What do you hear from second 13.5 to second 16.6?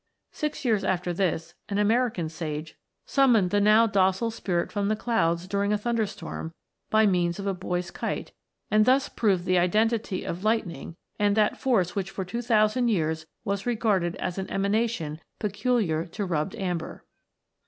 regarded as an. emanation peculiar to rubbed